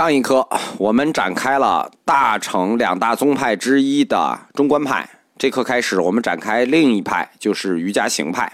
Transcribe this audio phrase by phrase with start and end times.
[0.00, 0.48] 上一课
[0.78, 5.06] 我们展开了大乘两大宗派之一的中观派，
[5.36, 8.50] 这课开始我们展开另一派，就是瑜伽行派。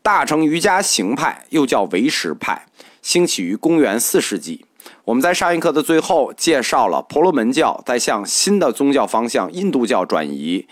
[0.00, 2.64] 大乘瑜伽行派又叫唯识派，
[3.02, 4.64] 兴起于公元四世纪。
[5.04, 10.66] 我们在上一课的最后介绍了婆罗门教在向新的宗教方向印度教转移，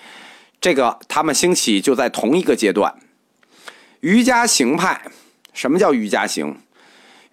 [0.62, 2.94] 这个他们兴起就在同一个阶段。
[4.00, 5.02] 瑜伽行派，
[5.52, 6.56] 什么叫瑜伽行？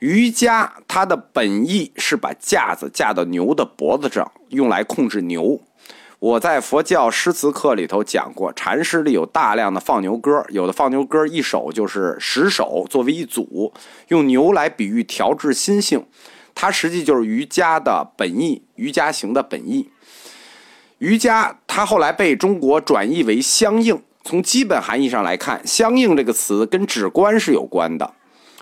[0.01, 5.61] 瑜伽它的本意是把架子架到牛的脖子上，用来控制牛。
[6.17, 13.71] 我在佛教诗词课里头讲过，禅师里有大量的放牛歌，有的放牛歌一首就是十首作为一组，
[14.07, 16.03] 用牛来比喻调制心性，
[16.55, 19.91] 它实际就是瑜伽的本意，瑜伽行的本意。
[20.97, 28.15] 瑜伽它后来被中国转译为相应，从基本含义上来看，相应这个词跟止观是有关的。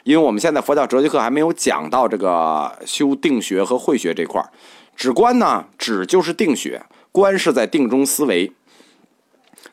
[0.04, 4.50] 因为我们现在佛教哲学课还没有讲到这个修定学和慧学这块儿，
[4.96, 8.52] 止观呢，止就是定学，观是在定中思维，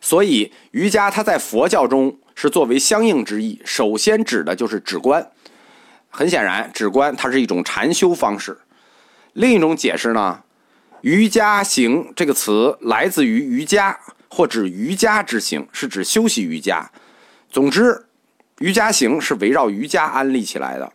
[0.01, 5.31] 所以瑜伽它在佛教中是作为相应之意，首先指的就是止观。
[6.11, 8.59] 很显然，止观它是一种禅修方式。
[9.33, 10.43] 另一种解释呢，
[11.03, 16.91] 瑜伽行这个词来自于瑜伽，或指瑜伽之行，是指修习瑜伽。
[17.49, 18.06] 总之。
[18.61, 20.91] 瑜伽行是围绕瑜伽安立起来的，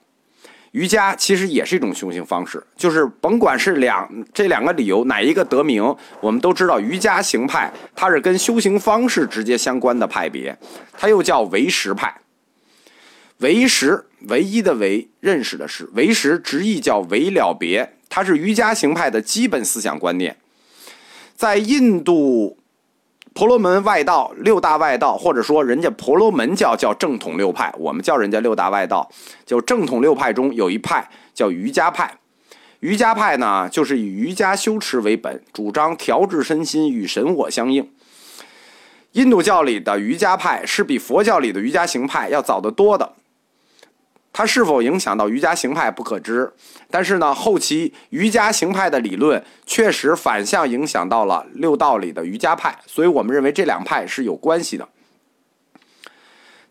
[0.71, 10.57] 瑜伽其实也是一种修行方式，就是甭管是两这两个理由哪一个得名，我们都知道瑜伽行派它是跟修行方式直接相关的派别，
[10.97, 12.15] 它又叫唯识派。
[13.37, 20.37] 唯识唯一的唯认识的是唯识，直译叫唯了别，它是瑜伽行派的基本思想观念，
[21.35, 22.57] 在印度。
[23.33, 29.09] 婆罗门外道六大外道，或者说人家婆罗门教叫正统六派，我们叫人家六大外道。
[29.45, 32.13] 就正统六派中有一派叫瑜伽派，
[32.81, 37.89] 瑜伽派呢就是以瑜伽修持为本，主张调治身心与神我相应。
[39.13, 43.13] 印度教里的瑜伽派是比佛教里的瑜伽行派要早得多的。
[44.33, 46.51] 它是否影响到瑜伽行派不可知，
[46.89, 54.87] 但是呢，后期瑜伽行派的理论确实反向影响到了六道里的瑜伽派，所以我们认为这两派是有关系的。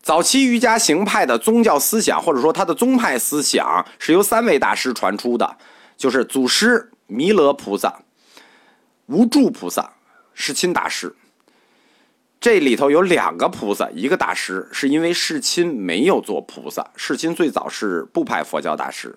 [0.01, 5.57] 早期瑜伽行派的宗教思想或者说它的宗派思想是由三位大师传出的，
[5.95, 7.99] 就是祖师弥勒菩萨、
[9.05, 9.91] 无著菩萨、
[10.33, 11.15] 世亲大师。
[12.41, 16.89] 这里头有两个菩萨，一个大师，是因为世亲没有做菩萨。
[16.95, 19.15] 世亲最早是不派佛教大师。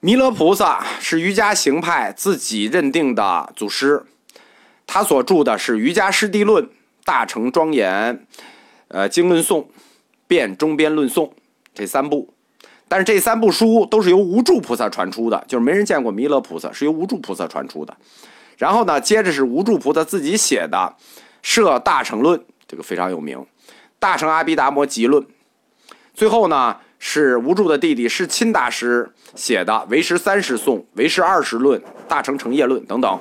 [0.00, 4.04] 弥勒菩萨是瑜伽行派自己认定的祖师，
[4.88, 6.64] 他所著的是《瑜伽师地论》
[7.04, 8.18] 《大乘庄严》
[8.88, 9.70] 呃经论颂、
[10.26, 11.32] 辩中边论颂
[11.72, 12.34] 这三部。
[12.88, 17.96] 但是这三部书都是由无著菩萨传出的，就是没人见过弥勒菩萨，是由无著菩萨传出的。
[18.58, 20.96] 然后呢，接着是无著菩萨自己写的。
[21.42, 23.38] 设大乘论，这个非常有名，
[23.98, 25.22] 《大乘阿毗达摩集论》。
[26.14, 33.18] 最后呢，是无著的弟弟是钦大师写的《唯识三十颂》《唯识二十论》《大乘成业论》等等。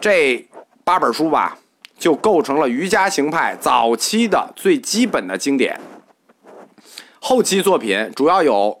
[0.00, 0.46] 这
[0.84, 1.58] 八本书吧，
[1.98, 5.80] 就构成了瑜伽行派早期的最基本的经典。
[7.18, 8.80] 后期作品主要有，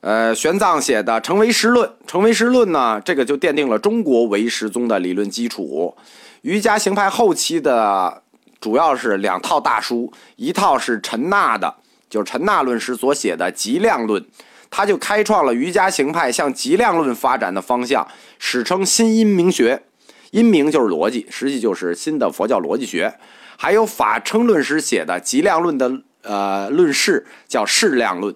[0.00, 1.88] 呃，玄奘写的《成唯识论》。
[2.06, 5.96] 《成唯识论》呢，这个就奠定了中国唯识宗的理论基础。
[6.42, 8.22] 瑜伽行派后期的
[8.60, 11.76] 主要是两套大书，一套是陈那的，
[12.08, 14.22] 就是陈那论师所写的《极量论》，
[14.70, 18.06] 他就开创了瑜伽行派向极量论发展的方向，
[18.38, 19.82] 史称新因明学。
[20.30, 23.12] 因明就是逻辑，实际就是新的佛教逻辑学。
[23.56, 28.32] 还有法称论师写的《极量论》的呃论释，叫《释量论》。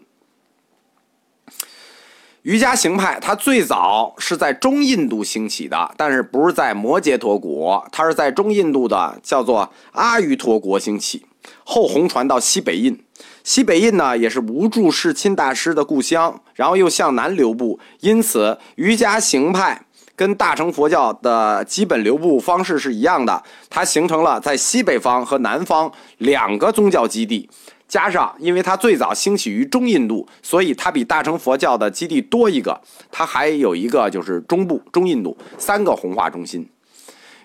[2.44, 11.24] 瑜伽行派，它最早是在中印度兴起的，但是不是在摩羯陀国，它是在中印度的叫做阿瑜陀国兴起，
[11.64, 13.02] 后红传到西北印。
[13.42, 19.80] 西北印呢，也是无著世亲大师的故乡，然后又向南流布，因此瑜伽行派
[20.14, 27.48] 跟大乘佛教的基本流布方式是一样的，它形成了在西北方和南方两个宗教基地。
[27.86, 32.80] 加上，因为它最早兴起于中印度，所以它比大乘佛教的基地多一个。
[33.10, 36.68] 它还有一个就是中部、中印度三个弘化中心。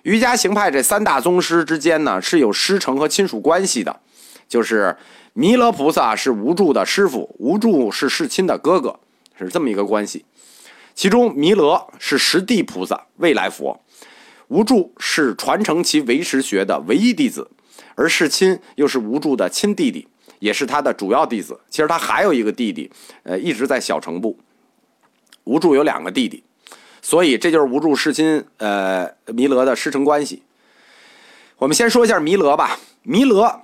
[0.02, 4.00] 瑜伽行派这三大宗师之间呢是有师承和亲属关系的，
[4.48, 4.96] 就是
[5.34, 8.98] 弥勒菩萨是无著的师傅，无著是世亲的哥哥，
[9.38, 10.24] 是这么一个关系。
[10.94, 13.78] 其中弥勒是实地菩萨，未来佛；
[14.48, 17.50] 无著是传承其唯识学的唯一弟子，
[17.94, 20.08] 而世亲又是无著的亲弟弟。
[20.40, 21.58] 也是他的主要弟子。
[21.70, 22.90] 其实他还有一个弟弟，
[23.22, 24.36] 呃，一直在小乘部。
[25.44, 26.44] 无助有两个弟弟，
[27.00, 30.42] 所以这就是无助弑亲呃弥勒的师承关系。
[31.56, 33.62] 我们先说一下弥勒吧，弥勒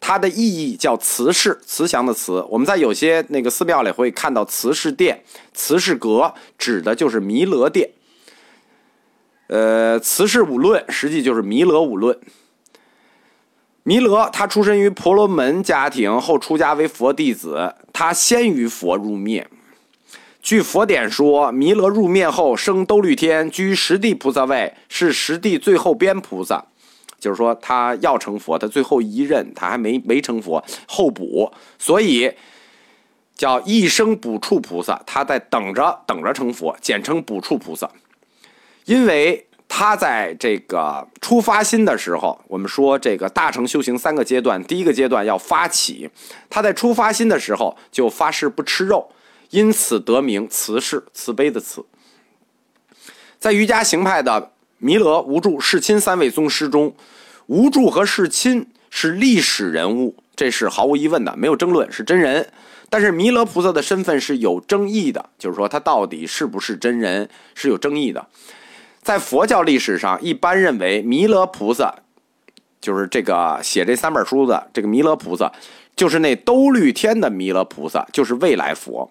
[0.00, 2.42] 它的意义叫慈氏，慈祥的慈。
[2.48, 5.22] 我们在有些那个寺庙里会看到慈氏殿、
[5.52, 7.90] 慈氏阁，指的就是弥勒殿。
[9.48, 12.18] 呃，慈氏五论实际就是弥勒五论。
[13.84, 17.74] 弥勒他出身于婆罗门家庭，后出家为佛弟子。
[17.92, 19.48] 他先于佛入灭。
[20.40, 26.64] 据佛典说，弥勒入灭后生兜率天，居十地菩萨位，是十地最后边菩萨。
[27.18, 32.32] 就是说，他要成佛，他最后一任他还没没成佛，后补，所以
[33.36, 35.00] 叫一生补处菩萨。
[35.06, 37.88] 他在等着等着成佛，简称补处菩萨。
[38.84, 46.10] 因为他在这个出发心的时候，我们说这个大乘修行三个阶段，第一个阶段要发起。
[46.50, 49.10] 他在出发心的时候就发誓不吃肉，
[49.48, 51.86] 因此得名慈氏，慈悲的慈。
[53.40, 56.94] 在瑜伽行派的弥勒、无著、世亲三位宗师中，
[57.46, 62.46] 无著和世亲是历史人物，这是毫无疑问的，没有争论，是真人。
[62.90, 68.26] 但是弥勒菩萨的身份是有争议的，就是说他到底是不是真人是有争议的。
[69.02, 71.92] 在佛教历史上，一般认为弥勒菩萨
[72.80, 75.52] 就是这个写这三本书的这个弥勒菩萨，
[75.96, 79.10] 就是那兜率天的弥勒菩萨，就是未来佛。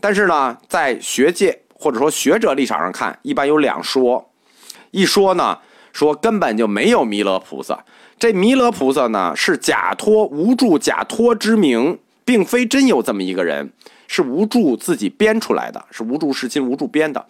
[0.00, 4.28] 但是呢，在学界或者说学者立场上看，一般有两说。
[4.90, 5.58] 一说呢，
[5.92, 7.84] 说根本就没有弥勒菩萨，
[8.18, 13.72] 这弥勒菩萨呢是假托无助假托之名，并非真有这么一个人，
[14.08, 17.24] 是无助自己编出来的，是无助是亲无助编的。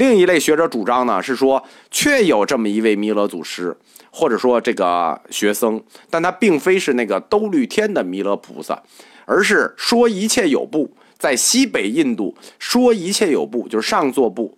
[0.00, 3.76] 另一类学者主张呢，是说确有这么一位弥勒祖师，
[4.10, 8.82] 或者说这个学僧，但他并非是那个兜率天的弥勒菩萨，
[9.26, 14.56] 而是说一切有部，在西北印度说一切有部，就是上座部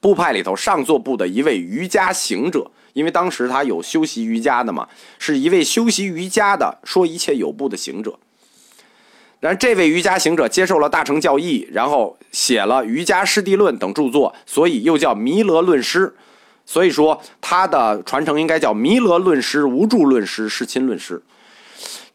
[0.00, 4.88] 部派里头上座部的一位瑜伽行者，因为当时他有修习瑜伽的嘛，
[5.20, 8.18] 是一位修习瑜伽的说一切有部的行者。
[9.44, 16.14] 但这位瑜伽行者接受了大乘教义，然后写了《瑜伽师地论》等著作，所以又叫弥勒论师。
[16.64, 21.22] 所以说他的传承应该叫弥勒论师、无著论师、世亲论师。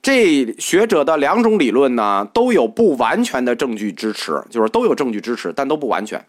[0.01, 6.19] 这学者的两种理论呢，都有不完全的证据支持，就是都有证据支持，但都不完全。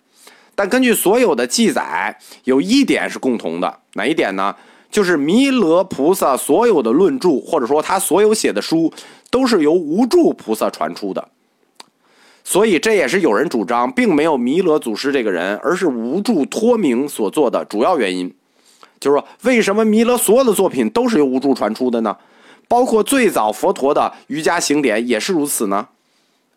[0.55, 2.15] 但根据所有的记载，
[2.45, 4.55] 有一点是共同的，哪一点呢？
[4.91, 8.93] 就是弥勒菩萨所有的论著，或者说他所有写的书。
[9.33, 11.29] 都是由无著菩萨传出的，
[12.43, 18.35] 所以这也是有人主张并没有弥勒祖师这个人，而是无著托名所做的主要原因。
[18.99, 22.17] 就是说，为什么弥勒所有的作品都是由无著传出的呢？
[22.67, 25.87] 包括最早佛陀的瑜伽行典也是如此呢？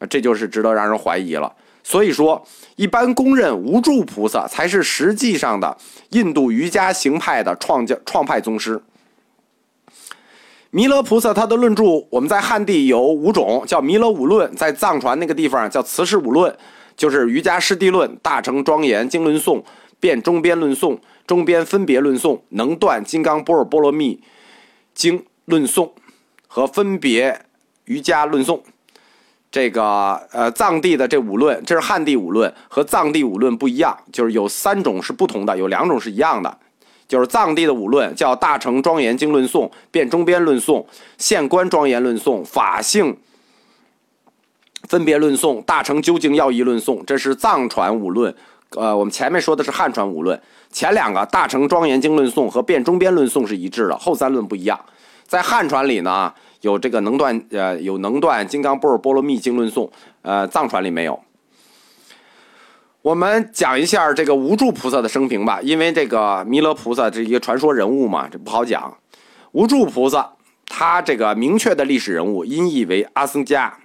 [0.09, 1.53] 这就是值得让人怀疑了。
[1.83, 2.45] 所以说，
[2.77, 5.77] 一般公认无著菩萨才是实际上的
[6.12, 8.81] 印度瑜伽行派的创教创派宗师。
[10.71, 16.57] 弥勒菩萨他的论著，我们在汉地有五种，叫弥勒五论；在藏传那个地方叫慈氏五论，
[16.95, 19.63] 就是瑜伽师地论、大乘庄严经论颂、
[20.00, 24.24] 辩中边论颂、中边分别论颂、能断金刚般若波罗蜜
[24.95, 25.94] 经论颂
[26.47, 27.45] 和分别
[27.85, 28.63] 瑜伽论颂。
[29.54, 36.57] 这个呃藏地的这五论，这是汉地五论，和藏地五论不一样，就是有三种是不同的，有两种是一样的。
[37.07, 40.80] 就是藏地的五论，叫《大乘庄严经论颂》《辩中边论颂》
[41.19, 43.16] 《现观庄严论颂》《法性
[44.88, 48.36] 分别论颂》《大乘究竟要义论颂》，这是藏传五论。
[48.72, 50.42] 呃，我们前面说的是汉传五论，
[50.72, 54.80] 前两个《大乘庄严经论颂》和《辩中边论颂》是一致的，后三论不一样。
[55.28, 56.33] 在汉传里呢，
[56.64, 59.92] 有这个能断呃有能断金刚波尔波罗蜜经论颂，
[60.22, 61.22] 呃，藏传里没有。
[63.02, 68.98] 我们讲一下这个无著菩萨的生平吧，因为这个弥勒菩萨这一个传说人物嘛，这不好讲。
[69.52, 70.32] 无著菩萨
[70.66, 73.78] 他这个明确的历史人物音译为阿僧伽，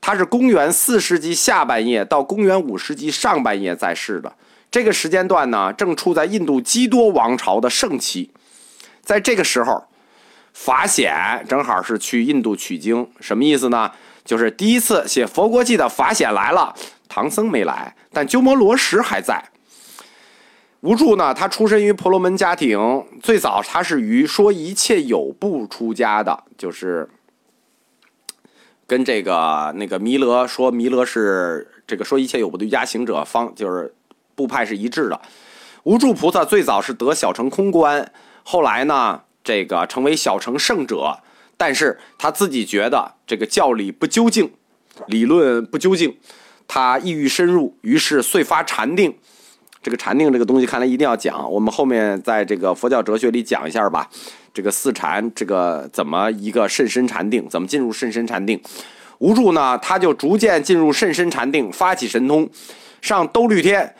[0.00, 4.34] 他是公元四世纪下半叶到公元五世纪上半叶在世的。
[4.70, 8.30] 这个时间段呢，正处在印度基多王朝的盛期。
[9.02, 9.84] 在这个时候，
[10.58, 11.14] 法显
[11.46, 13.92] 正好是去印度取经，什么意思呢？
[14.24, 16.74] 就是第一次写佛国记的法显来了。
[17.08, 19.50] 唐僧没来，但鸠摩罗什还在。
[20.80, 27.08] 无著呢，他出身于婆罗门家庭，最早他是于说一切有部出家的，就是
[28.86, 33.94] 跟这个那个弥勒说弥勒是这个说一切有部的瑜伽行者方，就是
[34.34, 35.20] 部派是一致的。
[35.84, 38.10] 无著菩萨最早是得小乘空观，
[38.42, 41.20] 后来呢，这个成为小乘圣者，
[41.56, 44.50] 但是他自己觉得这个教理不究竟，
[45.06, 46.16] 理论不究竟。
[46.66, 49.14] 他意欲深入，于是遂发禅定。
[49.80, 51.48] 这个禅定这个东西，看来一定要讲。
[51.48, 54.10] 我们后面在这个佛教哲学里讲一下吧。
[54.52, 58.60] 这个四禅，这个怎么一个甚深禅定，怎么进入甚深禅定？
[59.18, 62.50] 无助呢，他就逐渐进入甚深禅定，发起神通，
[63.00, 63.94] 上兜率天，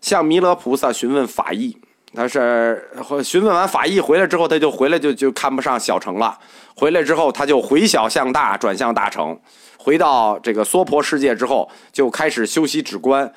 [0.00, 1.76] 向弥勒菩萨询问法义。
[2.14, 2.90] 他是
[3.24, 6.38] 询问完法义回来之后，他就回来就就看不上小乘了。
[6.74, 9.38] 回来之后，他就回小向大，转向大乘。
[9.78, 13.32] 回到这个娑婆世界之后，就开始修习止观。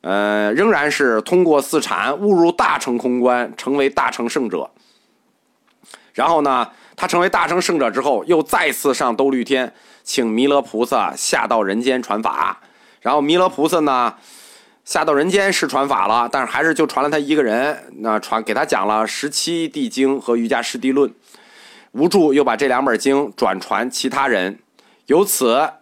[0.00, 4.70] 呃，仍然是通过四禅悟入大乘空观，成为大乘圣者。
[6.14, 12.60] 然后呢，他成为大乘圣者之后，又再次上兜率天，请弥勒菩萨下到人间传法。
[13.00, 14.14] 然后弥勒菩萨呢，
[14.86, 17.92] 下到人间是传法了，但是还是就传了他一个人。
[17.98, 21.12] 那传给他讲了十七地经和瑜伽师地论。
[21.90, 24.60] 无助又把这两本经转传其他人，
[25.06, 25.72] 由此，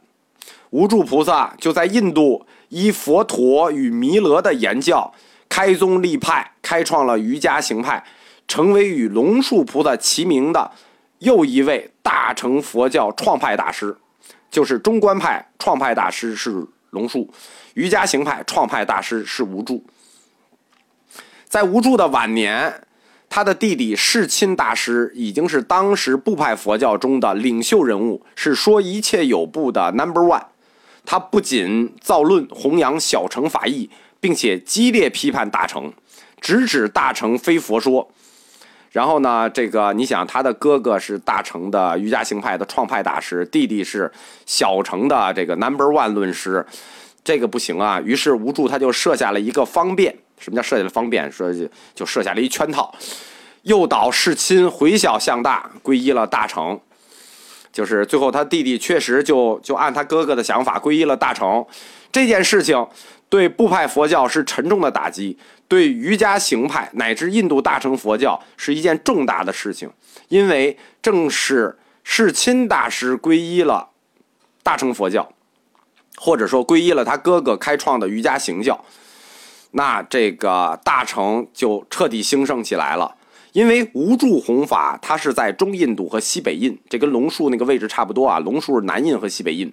[0.71, 2.47] 无助菩萨就在印度。
[2.71, 5.13] 依佛陀与弥勒的言教，
[5.51, 8.03] 开宗立派，开创了瑜伽行派，
[8.49, 10.73] 成为与龙树菩萨齐名的
[11.19, 13.99] 又一位大乘佛教创派大师。
[14.51, 17.31] 就是中观派创派大师是龙树，
[17.75, 19.85] 瑜伽行派创派大师是无助。
[21.47, 22.83] 在无助的晚年，
[23.29, 30.47] 他的弟弟世亲大师已经是当时部派佛教中的领袖人物，是说一切有部的 Number One。
[31.05, 33.91] 他不仅造论弘扬小乘法义，
[34.21, 35.93] 并且激烈批判大乘，
[36.41, 38.11] 直指大乘非佛说。
[38.91, 44.11] 然后呢，这个你想，他的哥哥是大乘的瑜伽行派的创派大师，弟弟是
[44.47, 46.65] 小乘的这个 Number One 论师，
[47.25, 48.01] 这个不行啊。
[48.01, 51.33] 于是无助他就设下了一个方便，什么叫设下了方便？
[51.33, 52.95] 说就就设下了一圈套，
[53.63, 56.79] 诱导世亲回小向大，皈依了大乘。
[57.73, 61.67] 就是最后，他弟弟确实就就按他哥哥的想法皈依了大乘，
[62.13, 62.87] 这件事情
[63.29, 69.91] 对部派佛教是沉重的打击，对瑜伽行派乃至印度大乘佛教是一件重大的事情，
[70.29, 73.89] 因为正是世亲大师皈依了
[74.63, 75.29] 大乘佛教，
[76.17, 78.85] 或者说皈依了他哥哥开创的瑜伽行教，
[79.73, 83.15] 那这个大乘就彻底兴盛起来了。
[83.53, 88.41] 因为无助弘法，它是在中印度和西北印，这跟龙树那个位置差不多啊。
[88.41, 89.73] 龙树是南印和西北印。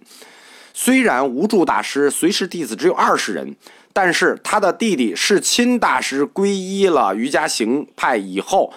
[0.72, 3.56] 虽然无助大师随师弟子只有二十人，
[3.92, 8.72] 但是他的弟弟世亲大师皈依了瑜伽行派以后，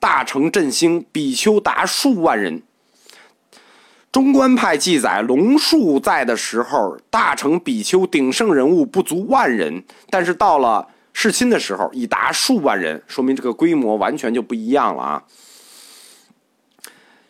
[0.00, 2.62] 大成振兴，比丘达数万人。
[4.12, 10.88] 中观派记载，龙树在的时候，大成比丘鼎盛人物不足万人，但是到了。
[11.14, 15.24] 世亲的时候已达数万人，说明这个规模完全就不一样了啊！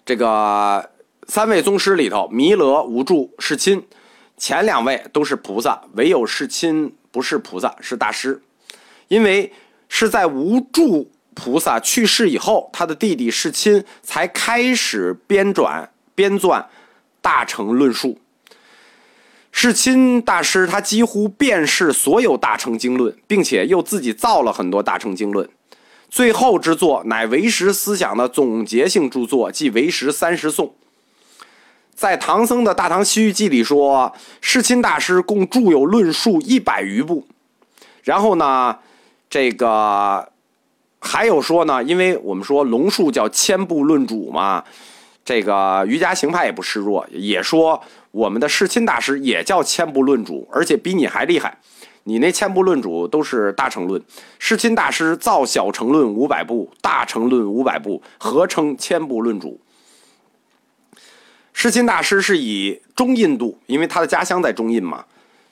[0.05, 0.91] 这个
[1.27, 3.83] 三位宗师里头，弥勒、无助、世亲，
[4.37, 8.43] 前两位都是菩萨，唯有世亲不是菩萨，是大师。
[9.07, 9.51] 因为
[9.89, 16.65] 是在无助菩萨去世以后，他的弟弟世亲才开始编转编撰
[17.21, 18.19] 大乘论述。
[19.53, 25.49] 世亲大师他几乎辨识所有大乘经论，并且又自己造了很多大乘经论，
[26.09, 30.67] 最后之作乃唯识思想的总结性著作，即《唯识三十颂》。
[31.95, 37.27] 在唐僧的大唐西域记里说，世亲大师共著有论述一百余部。
[38.03, 38.77] 然后呢，
[39.31, 40.29] 这个
[41.01, 44.65] 还有说呢，因为我们说龙树叫千部论主嘛，
[45.29, 47.79] 这个瑜伽行派也不示弱，也说。
[48.13, 51.59] 我们的世亲大师也叫千部论主，而且比你还厉害。
[52.05, 54.03] 你那千部论主都是大乘论，
[54.39, 59.61] 世亲大师造小乘论五百部，大乘论五百部，合称千部论主。
[61.53, 65.05] 世亲大师是以中印度，因为他的家乡在中印嘛，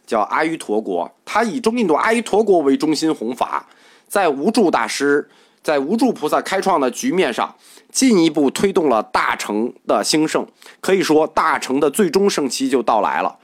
[0.06, 3.68] 叫阿瑜陀国，他以中印度阿瑜陀国为中心弘法，
[4.08, 5.28] 在无助大师。
[5.66, 7.52] 在无助菩萨开创的局面上，
[7.90, 10.46] 进一步推动了大乘的兴盛。
[10.80, 13.36] 可以说，大乘的最终盛期就到来了。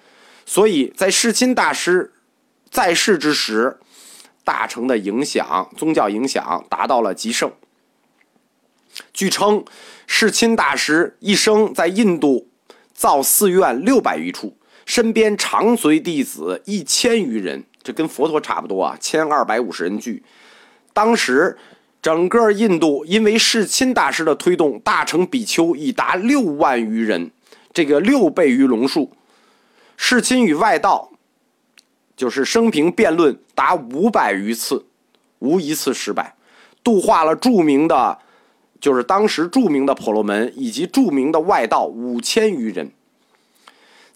[0.47, 2.13] 所以在世亲大师
[2.71, 3.81] 在世之时，
[4.45, 7.51] 大乘的影响、宗教影响达到了极盛。
[9.13, 9.65] 据称，
[10.07, 12.47] 世亲大师一生在印度
[12.95, 20.23] 造寺院六百余处，身边常随弟子一千余人，这跟佛陀差不多啊，千二百五十人聚。
[20.93, 21.59] 当时。
[22.03, 27.31] 整个印度因为世亲大师的推动，大乘比丘已达六万余人，
[27.73, 29.13] 这个六倍于龙树。
[29.97, 31.13] 世亲与外道，
[32.17, 34.85] 就是生平辩论达五百余次，
[35.39, 36.35] 无一次失败，
[36.83, 38.19] 度化了著名的，
[38.81, 42.91] 就是当时著名的婆罗门以及著名的外道五千余人。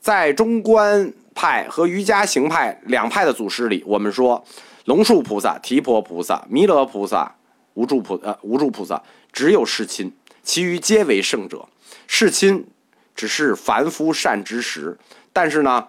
[0.01, 4.45] 在中观派和瑜伽行派两派的祖师里，我们说
[4.87, 7.37] 龙树菩萨、提婆菩萨、弥勒菩萨、
[7.77, 9.03] 无住菩呃无住菩萨，
[9.33, 11.67] 只有世亲，其余皆为圣者。
[12.07, 12.67] 世亲
[13.15, 14.99] 只是凡夫善知识，
[15.33, 15.89] 但是呢，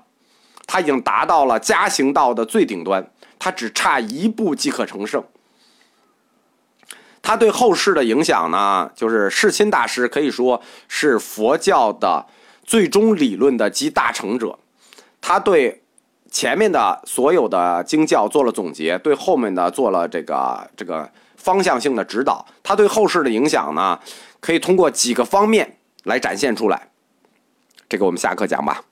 [0.65, 5.23] 他已经达到了加行道的最顶端，他只差一步即可成圣。
[7.21, 12.25] 他对后世的影响呢，就是世亲大师可以说是佛教的
[12.63, 14.57] 最终理论的集大成者。
[15.19, 15.83] 他对
[16.31, 22.45] 前面的所有的经教做了总结，对后面的做了这个这个方向性的指导。
[22.61, 23.97] 它对后世的影响呢，
[24.41, 26.89] 可以通过几个方面来展现出来。
[27.87, 28.83] 这个我们下课讲吧。